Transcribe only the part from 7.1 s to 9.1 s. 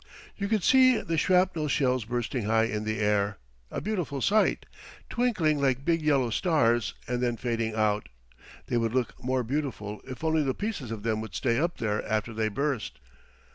then fading out. They would